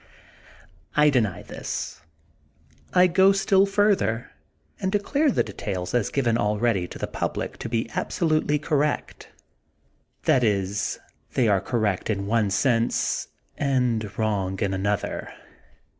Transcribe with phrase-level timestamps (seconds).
[0.95, 2.01] I deny this;
[2.91, 4.31] I go still further,
[4.79, 9.27] and de clare the details as given already to the public to be absolutely correct,
[9.31, 10.95] ŌĆö that is.
[10.95, 11.01] Dr.
[11.03, 11.21] Jekyll and Mr.
[11.21, 11.35] Hyde.
[11.35, 13.27] 5 they are correct in one sense
[13.59, 15.29] and wrong in another.